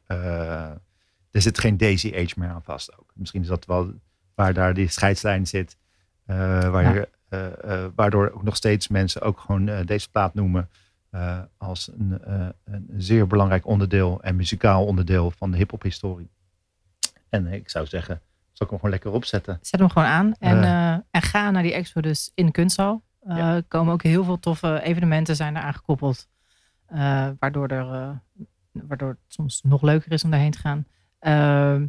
[1.31, 3.11] er zit geen Daisy Age meer aan vast ook.
[3.15, 3.93] Misschien is dat wel
[4.35, 5.77] waar daar die scheidslijn zit.
[6.25, 7.05] eh, waar Ja.
[7.29, 10.69] eh, eh, waardoor ook nog steeds mensen ook gewoon deze plaat noemen.
[11.57, 12.19] als een,
[12.63, 16.29] een zeer belangrijk onderdeel en muzikaal onderdeel van de hip-hop historie.
[17.29, 18.21] En ik zou zeggen,
[18.51, 19.59] zal ik hem gewoon lekker opzetten.
[19.61, 20.63] Zet hem gewoon aan en,
[21.11, 23.03] en ga naar die expo dus in de kunsthal.
[23.27, 23.61] Ja.
[23.67, 26.27] komen ook heel veel toffe evenementen zijn eraan gekoppeld.
[27.39, 28.19] waardoor, er,
[28.71, 30.85] waardoor het soms nog leuker is om daarheen te gaan.
[31.19, 31.87] Ehm,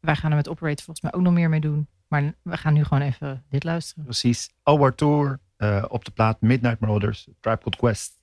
[0.00, 1.88] wij gaan er met Operator volgens mij ook nog meer mee doen.
[2.08, 4.04] Maar we gaan nu gewoon even dit luisteren.
[4.04, 4.50] Precies.
[4.62, 8.17] Our Tour eh, op de plaat Midnight Marauders, Called Quest.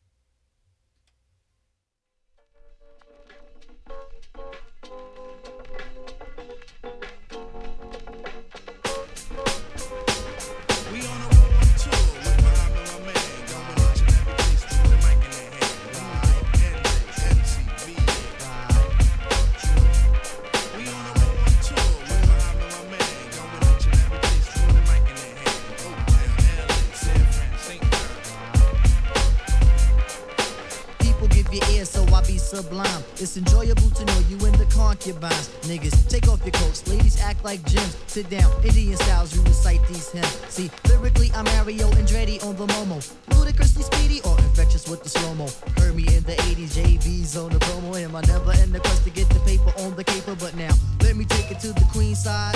[32.56, 33.03] Sublime.
[33.18, 35.49] It's enjoyable to know you in the concubines.
[35.68, 36.88] Niggas, take off your coats.
[36.88, 37.97] Ladies act like gems.
[38.08, 40.36] Sit down, Indian styles, you recite these hymns.
[40.47, 42.99] See, lyrically, I'm Mario Andretti on the Momo.
[43.38, 45.47] Ludicrously speedy or infectious with the slow mo.
[45.78, 47.99] Heard me in the 80s, JB's on the promo.
[48.01, 50.36] Am I never in the quest to get the paper on the caper?
[50.36, 52.56] But now, let me take it to the queen side.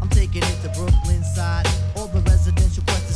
[0.00, 1.66] I'm taking it to Brooklyn side.
[1.96, 2.39] All the questions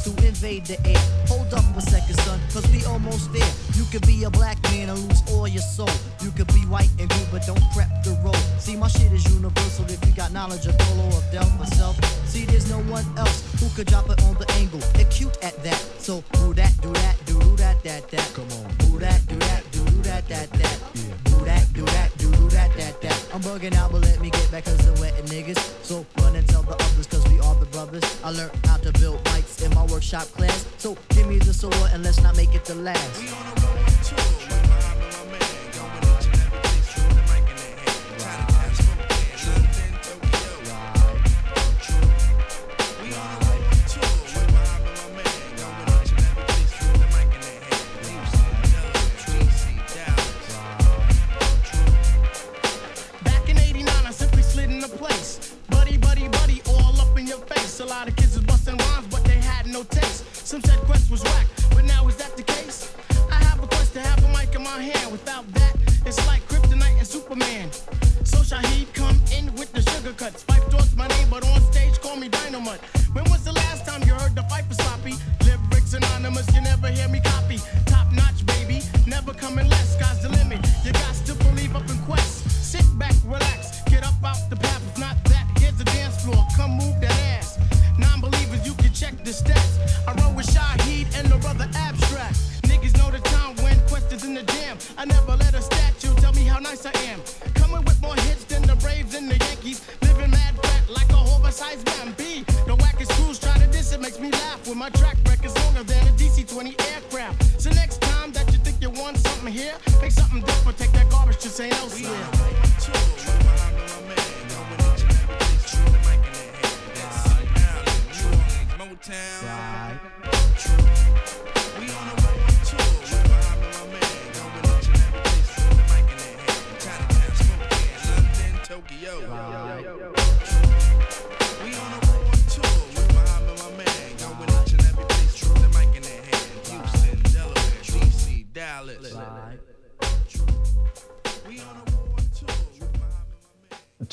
[0.04, 1.02] to invade the air.
[1.26, 3.52] Hold up a second, son, cause we almost there.
[3.74, 5.96] You could be a black man and lose all your soul.
[6.22, 8.36] You could be white and good, but don't prep the road.
[8.58, 11.96] See, my shit is universal if you got knowledge of Dolo or Del myself.
[12.28, 14.80] See, there's no one else who could drop it on the angle.
[15.00, 15.80] Acute at that.
[15.98, 18.32] So, do that, do that, do do that, that, that.
[18.34, 18.74] Come on.
[18.78, 19.63] Do that, do that,
[20.04, 20.78] that, that, that.
[21.24, 23.28] Do that, do that, do do that, that, that.
[23.34, 25.58] I'm bugging out, but let me get back cause I'm wetting niggas.
[25.82, 28.04] So run and tell the others cause we are the brothers.
[28.22, 30.66] I learned how to build bikes in my workshop class.
[30.78, 33.20] So give me the sword and let's not make it the last.
[33.20, 33.74] We on a road
[34.14, 34.53] Back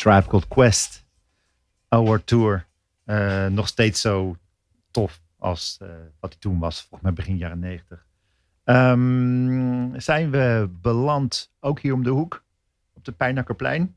[0.01, 1.05] Tribe Called Quest.
[1.87, 2.67] Our Tour.
[3.03, 4.35] Eh, nog steeds zo
[4.91, 5.87] tof als eh,
[6.19, 6.79] wat hij toen was.
[6.79, 8.05] Volgens mij begin jaren negentig.
[8.63, 12.43] Ehm, zijn we beland ook hier om de hoek.
[12.93, 13.95] Op de Pijnakkerplein.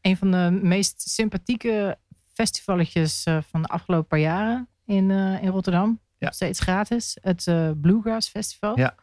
[0.00, 1.98] Een van de meest sympathieke
[2.32, 6.00] festivaletjes eh, van de afgelopen paar jaren in, in Rotterdam.
[6.18, 6.26] Ja.
[6.26, 7.18] Nog steeds gratis.
[7.20, 7.44] Het
[7.80, 8.78] Bluegrass Festival.
[8.78, 8.94] Ja.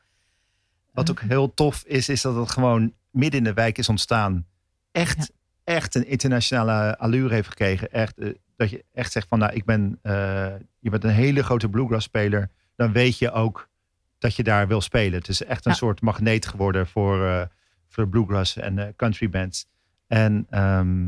[0.91, 4.45] Wat ook heel tof is, is dat het gewoon midden in de wijk is ontstaan.
[4.91, 5.31] Echt,
[5.63, 7.91] echt een internationale allure heeft gekregen.
[7.91, 10.47] Echt, eh, dat je echt zegt van, nou, ik ben, eh,
[10.79, 12.49] je bent een hele grote bluegrass speler.
[12.75, 13.69] Dan weet je ook
[14.17, 15.19] dat je daar wil spelen.
[15.19, 15.77] Het is echt een Ja.
[15.77, 17.41] soort magneet geworden voor, eh,
[17.87, 19.67] voor bluegrass en country bands.
[20.07, 21.03] En, ehm,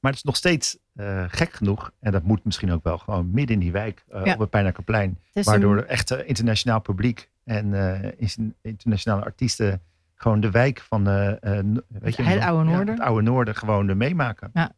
[0.00, 0.78] maar het is nog steeds
[1.28, 1.90] gek genoeg.
[2.00, 4.32] En dat moet misschien ook wel gewoon midden in die wijk Ja.
[4.32, 4.50] op het
[5.32, 7.74] is Waardoor een- echt internationaal publiek en
[8.18, 9.82] is- internationale artiesten
[10.14, 12.94] gewoon de wijk van eh, eh, weet je, Het oude ja, noorden.
[12.94, 14.50] het oude noorden gewoon meemaken.
[14.52, 14.72] Het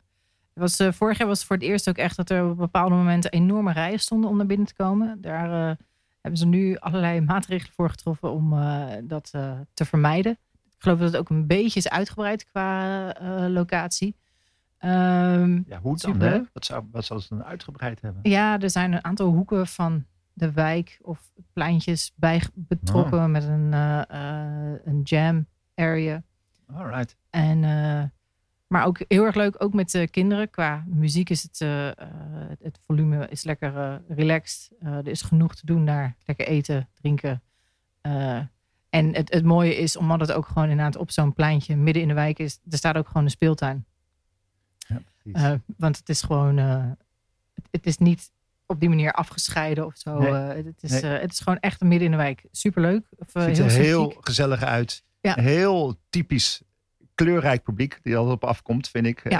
[0.54, 2.94] was, eh, vorig jaar was het voor het eerst ook echt dat er op bepaalde
[2.94, 5.20] momenten enorme rijen stonden om naar binnen te komen.
[5.20, 5.76] Daar eh,
[6.20, 8.50] hebben ze nu allerlei maatregelen voor getroffen om
[9.02, 9.30] dat
[9.74, 10.32] te vermijden.
[10.64, 13.12] Ik geloof dat het ook een beetje is uitgebreid qua
[13.48, 14.16] locatie.
[14.78, 16.20] Ehm, Ja, hoe dan?
[16.20, 16.40] Hè?
[16.52, 18.30] Wat, zou, wat zou ze dan uitgebreid hebben?
[18.30, 20.04] ja, er zijn een aantal hoeken van
[20.36, 23.26] de wijk of pleintjes bij betrokken Oh.
[23.26, 26.22] met een, eh, eh, een jam area.
[26.66, 27.16] Alright.
[27.30, 28.04] En, eh,
[28.66, 30.50] maar ook heel erg leuk, ook met de kinderen.
[30.50, 31.58] Qua muziek is het,
[32.62, 34.72] het, volume is lekker relaxed.
[34.80, 36.16] Er is genoeg te doen daar.
[36.24, 37.42] Lekker eten, drinken.
[38.90, 42.08] En het, het mooie is, omdat het ook gewoon inderdaad op zo'n pleintje midden in
[42.08, 43.84] de wijk is, er staat ook gewoon een speeltuin.
[44.78, 45.60] Ja, precies.
[45.76, 48.30] Want het is gewoon, het, het is niet
[48.66, 50.18] op die manier afgescheiden of zo.
[50.18, 50.30] Nee.
[50.30, 51.14] Eh, het, is, Nee.
[51.14, 52.44] eh, het is gewoon echt midden in de wijk.
[52.50, 53.06] Superleuk.
[53.16, 55.04] Of, eh, Ziet heel er heel gezellig uit.
[55.20, 55.34] Ja.
[55.34, 56.62] Heel typisch
[57.14, 59.30] kleurrijk publiek die altijd op afkomt, vind ik.
[59.30, 59.38] Ja.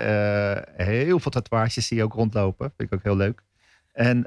[0.77, 2.73] Heel veel tatoeages zie je ook rondlopen.
[2.77, 3.43] Vind ik ook heel leuk.
[3.93, 4.27] En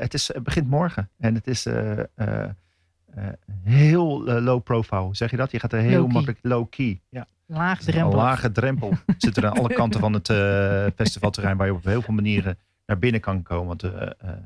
[0.00, 1.08] het, is, het begint morgen.
[1.18, 1.66] En het is
[3.64, 5.08] heel low profile.
[5.12, 5.50] Zeg je dat?
[5.50, 7.00] Je gaat er heel makkelijk low key.
[7.08, 7.26] Ja.
[7.46, 8.16] Laag Een drempel.
[8.18, 8.92] lage drempel.
[9.18, 10.26] Zit er aan alle kanten van het
[10.96, 12.58] festivalterrein waar je op heel veel manieren
[12.90, 13.66] naar binnen kan komen.
[13.66, 14.38] Want eh, eh,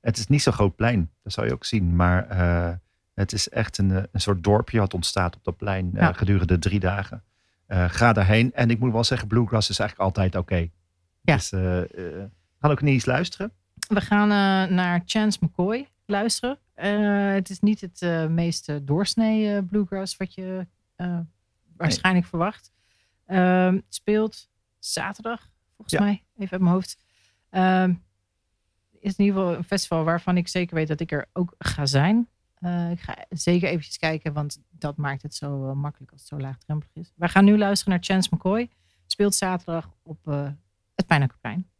[0.00, 1.10] het is niet zo'n groot plein.
[1.22, 1.96] Dat zou je ook zien.
[1.96, 2.74] Maar eh,
[3.14, 6.12] het is echt een, een soort dorpje wat ontstaat op dat plein Ja.
[6.12, 7.22] gedurende drie dagen.
[7.68, 8.52] Ga daarheen.
[8.54, 10.68] En ik moet wel zeggen, Bluegrass is eigenlijk altijd oké.
[11.20, 11.34] Ja.
[11.36, 12.28] Dus, we
[12.60, 13.52] gaan ook niet eens luisteren.
[13.88, 14.28] We gaan
[14.74, 16.58] naar Chance McCoy luisteren.
[17.34, 20.66] Het is niet het meest eh, doorsnee bluegrass wat je
[21.76, 22.72] waarschijnlijk verwacht.
[23.26, 24.48] Ehm, het speelt
[24.78, 26.04] zaterdag, volgens Ja.
[26.04, 26.96] mij, even uit mijn hoofd.
[27.52, 27.94] Ehm,
[29.00, 31.86] is in ieder geval een festival waarvan ik zeker weet dat ik er ook ga
[31.86, 32.28] zijn.
[32.54, 36.28] Eh, ik ga zeker eventjes kijken, want dat maakt het zo eh, makkelijk als het
[36.28, 37.12] zo laagdrempelig is.
[37.16, 38.70] Wij gaan nu luisteren naar Chance McCoy.
[39.06, 40.48] Speelt zaterdag op eh,
[40.94, 41.70] het Pijnakerplein.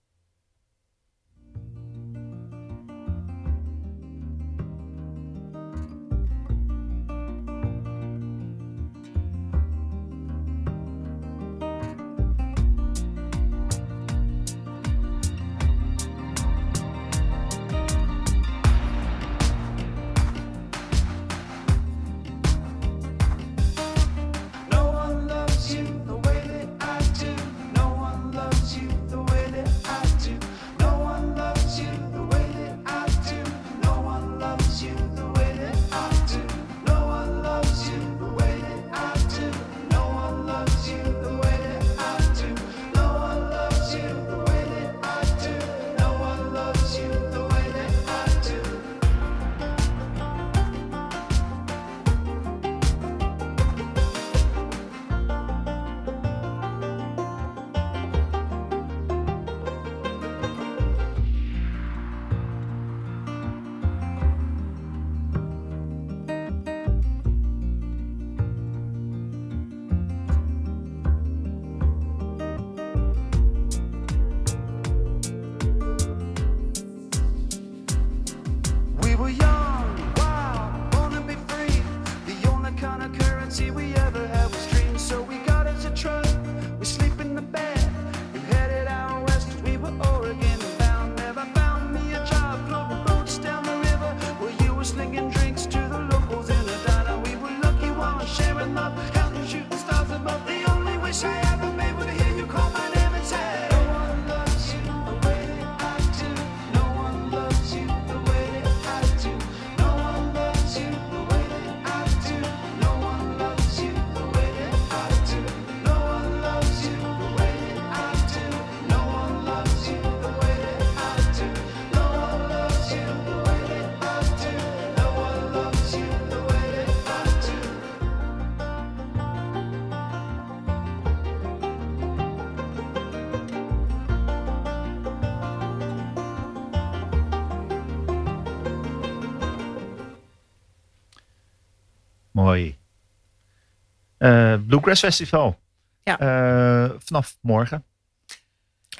[144.66, 145.58] Bluegrass Festival.
[146.02, 146.18] Ja.
[146.18, 147.84] Eh, vanaf morgen.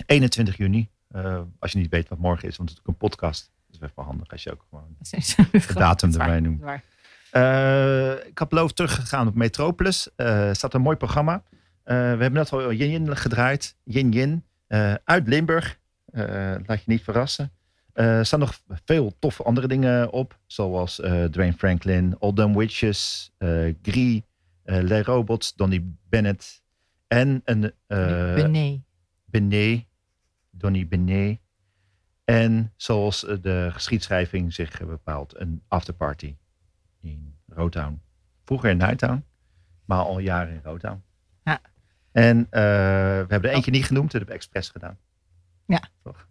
[0.07, 0.89] 21 juni.
[1.11, 3.51] Eh, als je niet weet wat morgen is, want het is ook een podcast.
[3.71, 4.97] Dat is wel handig als je ook gewoon
[5.53, 6.63] de datum erbij noemt.
[7.31, 10.09] Eh, ik had beloofd teruggegaan op Metropolis.
[10.17, 11.43] Er staat een mooi programma.
[11.85, 13.77] Eh, we hebben net al Yin Yin gedraaid.
[13.85, 14.45] Yin Yin.
[14.67, 15.79] eh, uit Limburg.
[16.13, 16.25] Eh,
[16.67, 17.53] laat je niet verrassen.
[17.93, 20.39] Eh, er staan nog veel toffe andere dingen op.
[20.47, 23.49] Zoals eh Dwayne Franklin, All Dumb Witches, eh
[23.83, 24.23] Gree, eh
[24.81, 26.63] Les Robots, Donny Bennett.
[27.09, 28.81] En een eh Benet.
[29.25, 29.85] Benet,
[30.51, 31.41] Donny Benet.
[32.25, 36.37] En zoals eh, de geschiedschrijving zich eh, bepaalt, een afterparty
[37.01, 38.01] in Rotown.
[38.45, 39.25] Vroeger in Nighttown,
[39.85, 41.03] maar al jaren in Rotown.
[41.45, 41.61] Ja.
[42.13, 44.99] En eh, we hebben er eentje niet genoemd, dat hebben we expres gedaan.
[45.67, 45.83] Ja.
[46.03, 46.27] Toch?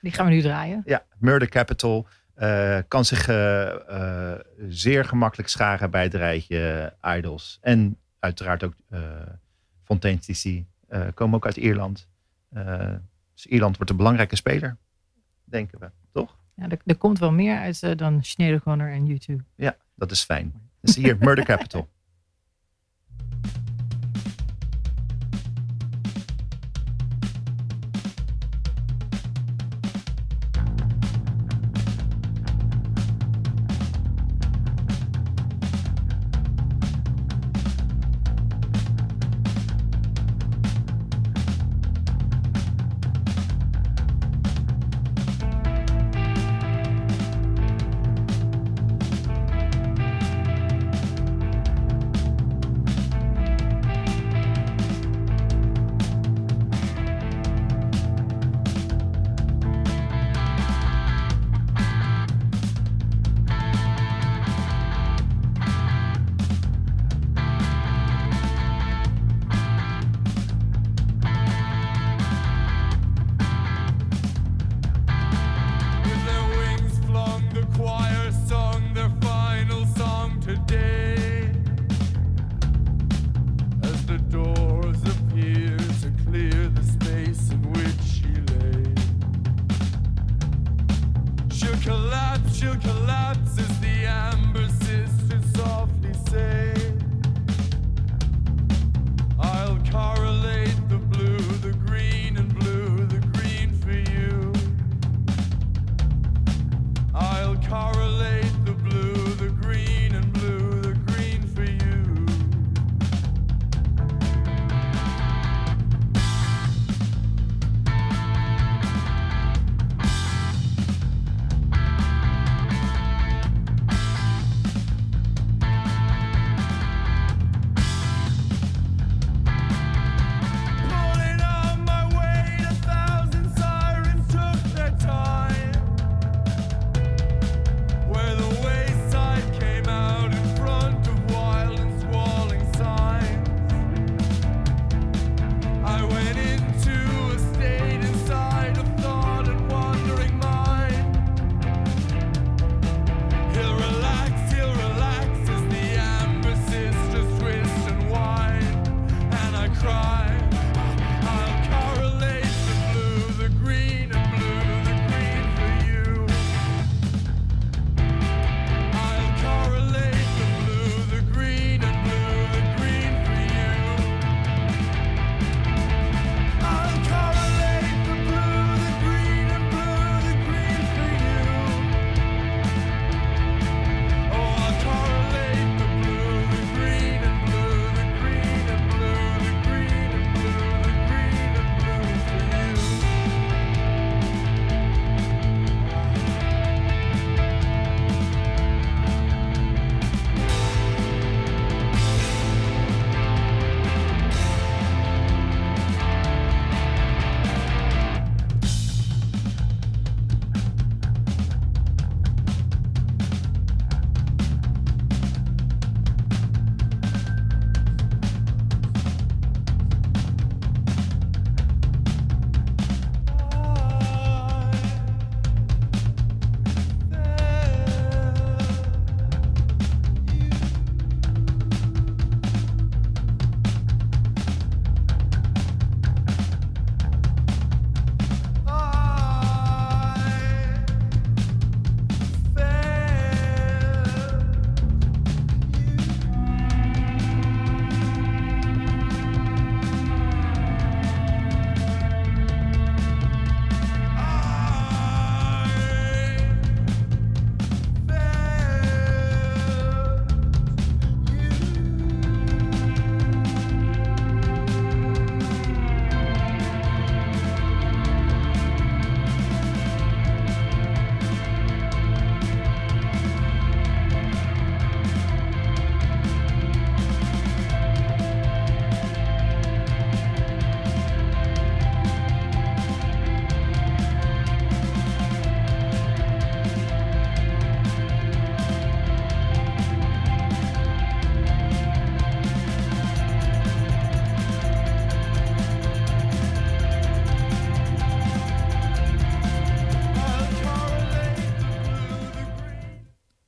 [0.00, 0.82] Die gaan we nu draaien.
[0.84, 2.06] Ja, Murder Capital
[2.36, 7.58] eh, kan zich eh, eh, zeer gemakkelijk scharen bij het rijtje Idols.
[7.60, 9.00] En uiteraard ook eh
[9.82, 10.64] Fontaine DC.
[11.14, 12.08] komen ook uit Ierland.
[13.34, 14.76] Dus Ierland wordt een belangrijke speler,
[15.44, 16.38] denken we, toch?
[16.54, 19.44] Ja, er, er komt wel meer uit dan Schneider Connor en YouTube.
[19.54, 20.70] Ja, dat is fijn.
[20.80, 21.88] Dus hier, Murder Capital.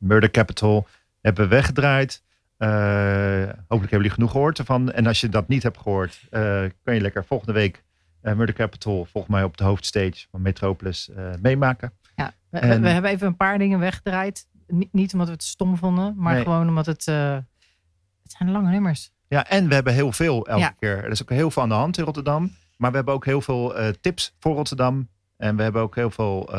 [0.09, 0.87] Murder Capital
[1.21, 2.23] hebben we weggedraaid.
[2.57, 4.91] Eh, hopelijk hebben jullie genoeg gehoord ervan.
[4.93, 6.41] En als je dat niet hebt gehoord, eh,
[6.85, 7.85] kan je lekker volgende week
[8.21, 11.11] eh, Murder Capital volgens mij op de hoofdstage van Metropolis
[11.43, 11.93] meemaken.
[12.17, 14.47] Ja, we, En- we hebben even een paar dingen weggedraaid.
[14.67, 16.43] Niet, niet omdat we het stom vonden, maar Nee.
[16.43, 17.05] gewoon omdat het...
[17.05, 19.11] het zijn lange nummers.
[19.29, 20.75] Ja, en we hebben heel veel elke Ja.
[20.79, 21.05] keer.
[21.05, 22.51] Er is ook heel veel aan de hand in Rotterdam.
[22.77, 25.09] Maar we hebben ook heel veel tips voor Rotterdam.
[25.37, 26.53] En we hebben ook heel veel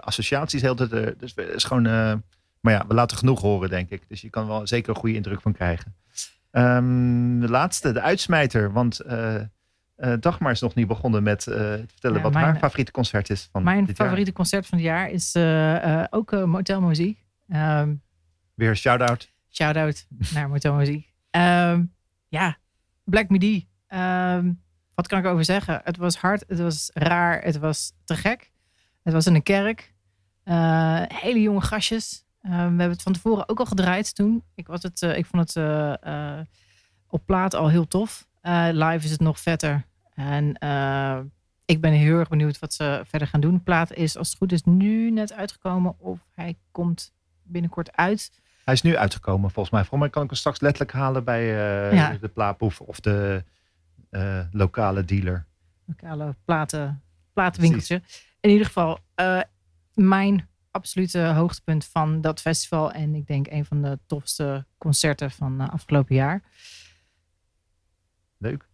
[0.00, 0.62] associaties.
[0.62, 2.22] Heel de dus het is gewoon...
[2.60, 4.02] maar ja, we laten genoeg horen, denk ik.
[4.08, 5.94] Dus je kan wel zeker een goede indruk van krijgen.
[6.50, 8.72] Ehm, de laatste, de uitsmijter.
[8.72, 9.42] Want eh,
[10.20, 13.30] Dagmar is nog niet begonnen met eh, te vertellen Ja, wat mijn- haar favoriete concert
[13.30, 14.06] is van Mijn dit jaar.
[14.06, 15.36] favoriete concert van het jaar is
[16.10, 17.24] ook Motel Muziek.
[17.48, 17.94] Ehm,
[18.54, 19.30] Weer een shout-out.
[19.50, 21.12] Shout-out naar Motel Muziek.
[21.30, 21.84] Ehm,
[22.28, 22.56] ja,
[23.04, 23.68] Black Midi.
[24.94, 25.80] Wat kan ik over zeggen?
[25.84, 28.50] Het was hard, het was raar, het was te gek.
[29.02, 29.94] Het was in een kerk.
[31.14, 32.24] Hele jonge gastjes.
[32.42, 34.44] Ehm, we hebben het van tevoren ook al gedraaid toen.
[34.54, 36.46] Ik, was het, eh, ik vond het eh, eh,
[37.06, 38.28] op plaat al heel tof.
[38.72, 39.84] Live is het nog vetter.
[40.14, 40.48] En
[41.64, 43.62] ik ben heel erg benieuwd wat ze verder gaan doen.
[43.62, 45.94] Plaat is, als het goed is, nu net uitgekomen.
[45.98, 47.12] Of hij komt
[47.42, 48.30] binnenkort uit.
[48.64, 49.80] Hij is nu uitgekomen volgens mij.
[49.80, 51.44] Volgens mij kan ik hem straks letterlijk halen bij
[51.94, 52.16] Ja.
[52.20, 53.44] de plaatboef of de
[54.50, 55.46] lokale dealer.
[55.84, 58.02] lokale platen, platenwinkeltje.
[58.40, 59.40] In ieder geval, eh,
[59.94, 62.92] mijn absolute hoogtepunt van dat festival.
[62.92, 66.42] En ik denk een van de tofste concerten van uh, afgelopen jaar.
[68.38, 68.68] Leuk.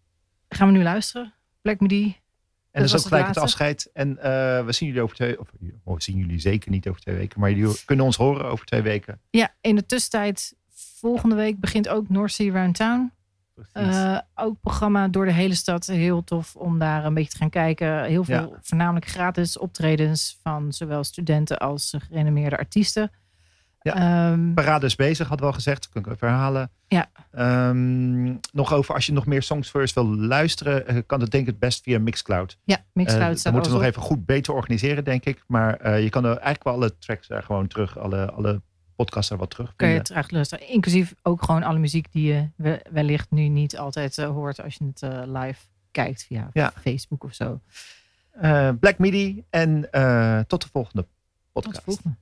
[0.49, 1.35] Gaan we nu luisteren?
[1.63, 2.05] Black Midi.
[2.07, 3.91] En dat is was ook het gelijk het afscheid.
[3.93, 5.41] En eh, we zien jullie over twee...
[5.41, 5.53] Of,
[5.85, 7.41] oh, we zien jullie zeker niet over twee weken.
[7.41, 9.21] Maar jullie kunnen ons horen over twee weken.
[9.31, 13.13] Ja, in de tussentijd, volgende week begint ook North Sea Round Town.
[13.73, 15.87] Eh, ook programma door de hele stad.
[15.87, 18.05] Heel tof om daar een beetje te gaan kijken.
[18.05, 23.11] Heel veel voornamelijk gratis optredens van zowel studenten als gerenommeerde artiesten.
[23.83, 23.95] Ja.
[23.95, 25.83] Ehm, Parade is bezig, hadden we al gezegd.
[25.83, 26.71] Dat kan ik even herhalen.
[26.89, 27.11] Ja.
[27.31, 31.43] Ehm, nog over, als je nog meer songs first wil luisteren, eh, kan dat denk
[31.43, 32.59] ik het best via Mixcloud.
[32.65, 35.45] ja, Mixcloud dan staat moeten we nog even goed beter organiseren, denk ik.
[35.47, 38.63] Maar je kan er eigenlijk wel alle tracks daar gewoon terug, alle, alle
[38.97, 40.69] podcasts daar wat terug Kun je het terug luisteren.
[40.69, 44.75] Inclusief ook gewoon alle muziek die je we- wellicht nu niet altijd eh, hoort als
[44.75, 46.73] je het eh, live kijkt via Ja.
[46.81, 47.61] Facebook of zo.
[48.31, 49.89] Eh, Black Midi en
[50.47, 51.13] tot de volgende Tot
[51.53, 51.77] podcast.
[51.77, 52.17] de volgende.